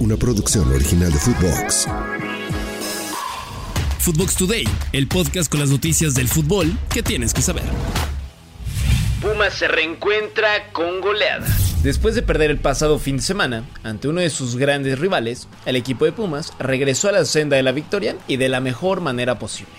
[0.00, 1.86] una producción original de Footbox.
[3.98, 7.64] Footbox Today, el podcast con las noticias del fútbol que tienes que saber.
[9.20, 11.46] Pumas se reencuentra con goleada.
[11.82, 15.76] Después de perder el pasado fin de semana ante uno de sus grandes rivales, el
[15.76, 19.38] equipo de Pumas regresó a la senda de la victoria y de la mejor manera
[19.38, 19.72] posible.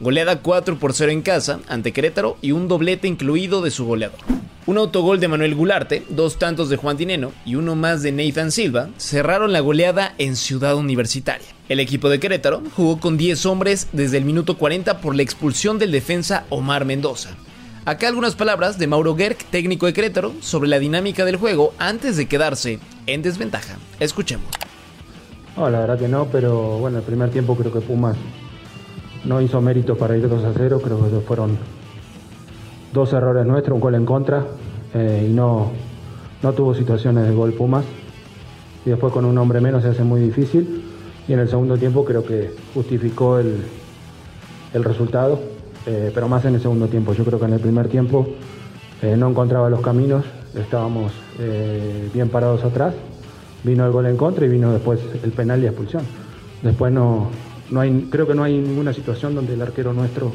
[0.00, 4.20] Goleada 4 por 0 en casa ante Querétaro y un doblete incluido de su goleador.
[4.66, 8.50] Un autogol de Manuel Gularte, dos tantos de Juan Dineno y uno más de Nathan
[8.50, 11.46] Silva cerraron la goleada en Ciudad Universitaria.
[11.68, 15.78] El equipo de Querétaro jugó con 10 hombres desde el minuto 40 por la expulsión
[15.78, 17.36] del defensa Omar Mendoza.
[17.84, 22.16] Acá algunas palabras de Mauro Gerg, técnico de Querétaro, sobre la dinámica del juego antes
[22.16, 23.76] de quedarse en desventaja.
[24.00, 24.48] Escuchemos.
[25.58, 28.16] No, la verdad que no, pero bueno, el primer tiempo creo que Pumas
[29.24, 31.58] no hizo mérito para ir 2 a 0, creo que fueron
[32.94, 34.46] dos errores nuestros, un gol en contra
[34.94, 35.72] eh, y no,
[36.42, 37.84] no tuvo situaciones de gol Pumas.
[38.86, 40.84] Y después con un hombre menos se hace muy difícil.
[41.26, 43.64] Y en el segundo tiempo creo que justificó el,
[44.72, 45.40] el resultado,
[45.86, 47.12] eh, pero más en el segundo tiempo.
[47.14, 48.28] Yo creo que en el primer tiempo
[49.02, 51.12] eh, no encontraba los caminos, estábamos
[52.14, 52.94] bien parados atrás.
[53.64, 56.04] Vino el gol en contra y vino después el penal y expulsión.
[56.62, 57.28] Después no,
[57.70, 60.30] no hay, creo que no hay ninguna situación donde el arquero nuestro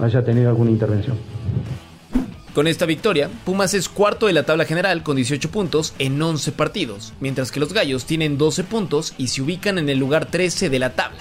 [0.00, 1.16] haya tenido alguna intervención.
[2.54, 6.52] Con esta victoria, Pumas es cuarto de la tabla general con 18 puntos en 11
[6.52, 10.70] partidos, mientras que los Gallos tienen 12 puntos y se ubican en el lugar 13
[10.70, 11.18] de la tabla.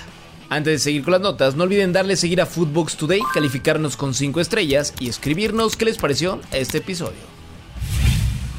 [0.49, 4.13] Antes de seguir con las notas, no olviden darle seguir a Footbox Today, calificarnos con
[4.13, 7.17] 5 estrellas y escribirnos qué les pareció este episodio.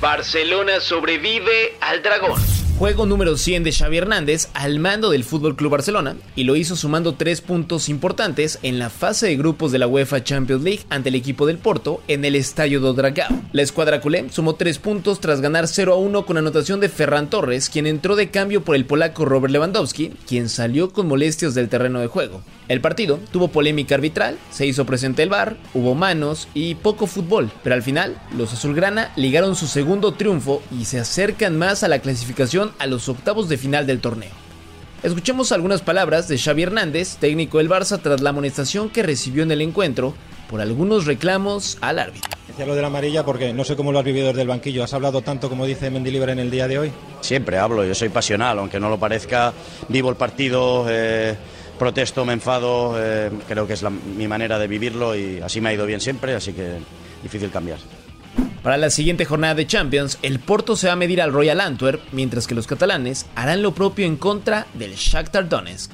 [0.00, 2.63] Barcelona sobrevive al dragón.
[2.76, 6.74] Juego número 100 de Xavi Hernández al mando del Fútbol Club Barcelona y lo hizo
[6.74, 11.10] sumando tres puntos importantes en la fase de grupos de la UEFA Champions League ante
[11.10, 13.28] el equipo del Porto en el Estadio do Dragao.
[13.52, 17.30] La escuadra culé sumó tres puntos tras ganar 0 a 1 con anotación de Ferran
[17.30, 21.68] Torres, quien entró de cambio por el polaco Robert Lewandowski, quien salió con molestias del
[21.68, 22.42] terreno de juego.
[22.66, 27.50] El partido tuvo polémica arbitral, se hizo presente el VAR, hubo manos y poco fútbol,
[27.62, 31.98] pero al final los azulgrana ligaron su segundo triunfo y se acercan más a la
[31.98, 34.32] clasificación a los octavos de final del torneo.
[35.02, 39.52] Escuchemos algunas palabras de Xavi Hernández, técnico del Barça, tras la amonestación que recibió en
[39.52, 40.14] el encuentro
[40.48, 42.30] por algunos reclamos al árbitro.
[42.46, 44.84] Decía lo de la amarilla porque no sé cómo lo has vivido desde el banquillo.
[44.84, 46.92] ¿Has hablado tanto como dice Mendilibre en el día de hoy?
[47.20, 49.52] Siempre hablo, yo soy pasional, aunque no lo parezca.
[49.88, 51.34] Vivo el partido, eh,
[51.78, 52.94] protesto, me enfado.
[52.98, 53.82] Eh, creo que es
[54.16, 56.78] mi manera de vivirlo y así me ha ido bien siempre, así que
[57.22, 57.78] difícil cambiar.
[58.64, 62.00] Para la siguiente jornada de Champions, el Porto se va a medir al Royal Antwerp,
[62.12, 65.92] mientras que los catalanes harán lo propio en contra del Shakhtar Donetsk.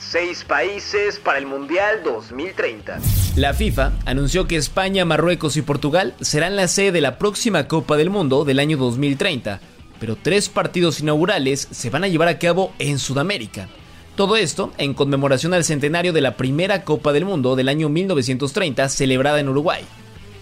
[0.00, 2.98] Seis países para el Mundial 2030.
[3.36, 7.96] La FIFA anunció que España, Marruecos y Portugal serán la sede de la próxima Copa
[7.96, 9.60] del Mundo del año 2030,
[10.00, 13.68] pero tres partidos inaugurales se van a llevar a cabo en Sudamérica.
[14.16, 18.88] Todo esto en conmemoración al centenario de la primera Copa del Mundo del año 1930
[18.88, 19.82] celebrada en Uruguay.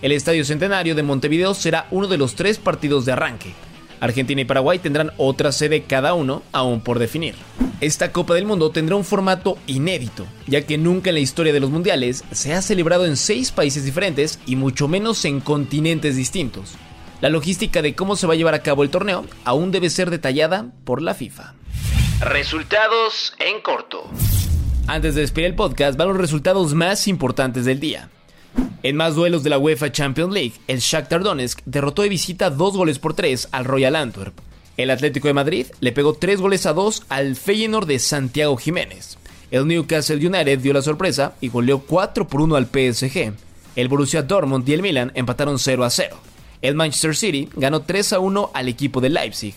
[0.01, 3.53] El Estadio Centenario de Montevideo será uno de los tres partidos de arranque.
[3.99, 7.35] Argentina y Paraguay tendrán otra sede cada uno, aún por definir.
[7.81, 11.59] Esta Copa del Mundo tendrá un formato inédito, ya que nunca en la historia de
[11.59, 16.75] los mundiales se ha celebrado en seis países diferentes y mucho menos en continentes distintos.
[17.21, 20.11] La logística de cómo se va a llevar a cabo el torneo aún debe ser
[20.11, 21.55] detallada por la FIFA.
[22.25, 24.11] Resultados en corto.
[24.87, 28.09] Antes de despedir el podcast, van los resultados más importantes del día.
[28.83, 32.79] En más duelos de la UEFA Champions League, el Shakhtar Donetsk derrotó de visita dos
[32.79, 34.33] goles por tres al Royal Antwerp.
[34.79, 39.19] El Atlético de Madrid le pegó tres goles a dos al Feyenoord de Santiago Jiménez.
[39.51, 43.35] El Newcastle United dio la sorpresa y goleó 4 por 1 al PSG.
[43.77, 46.17] El Borussia Dortmund y el Milan empataron 0 a 0.
[46.63, 49.55] El Manchester City ganó 3 a 1 al equipo de Leipzig.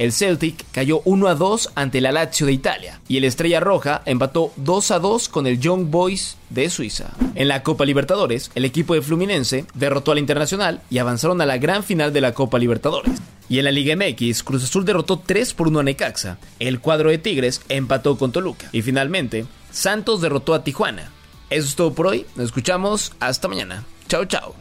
[0.00, 4.00] El Celtic cayó 1 a 2 ante la Lazio de Italia y el Estrella Roja
[4.06, 7.10] empató 2 a 2 con el Young Boys de Suiza.
[7.34, 11.58] En la Copa Libertadores, el equipo de Fluminense derrotó al Internacional y avanzaron a la
[11.58, 13.12] gran final de la Copa Libertadores.
[13.50, 16.38] Y en la Liga MX, Cruz Azul derrotó 3 por 1 a Necaxa.
[16.58, 18.70] El cuadro de Tigres empató con Toluca.
[18.72, 21.12] Y finalmente, Santos derrotó a Tijuana.
[21.50, 22.24] Eso es todo por hoy.
[22.36, 23.12] Nos escuchamos.
[23.20, 23.84] Hasta mañana.
[24.08, 24.54] Chao, chao.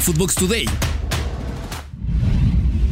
[0.00, 0.66] Footbox Today